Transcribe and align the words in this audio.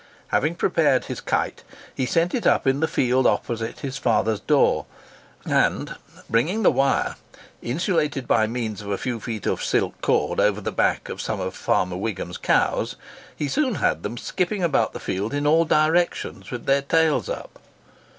Having 0.29 0.55
prepared 0.55 1.05
his 1.05 1.21
kite, 1.21 1.61
he 1.93 2.07
sent 2.07 2.33
it 2.33 2.47
up 2.47 2.65
in 2.65 2.79
the 2.79 2.87
field 2.87 3.27
opposite 3.27 3.81
his 3.81 3.99
father's 3.99 4.39
door, 4.39 4.87
and 5.45 5.95
bringing 6.27 6.63
the 6.63 6.71
wire, 6.71 7.17
insulated 7.61 8.27
by 8.27 8.47
means 8.47 8.81
of 8.81 8.89
a 8.89 8.97
few 8.97 9.19
feet 9.19 9.45
of 9.45 9.63
silk 9.63 9.93
cord, 10.01 10.39
over 10.39 10.59
the 10.59 10.71
backs 10.71 11.11
of 11.11 11.21
some 11.21 11.39
of 11.39 11.53
Farmer 11.55 11.97
Wigham's 11.97 12.39
cows, 12.39 12.95
he 13.35 13.47
soon 13.47 13.75
had 13.75 14.01
them 14.01 14.17
skipping 14.17 14.63
about 14.63 14.93
the 14.93 14.99
field 14.99 15.35
in 15.35 15.45
all 15.45 15.65
directions 15.65 16.49
with 16.49 16.65
their 16.65 16.81
tails 16.81 17.29
up. 17.29 17.59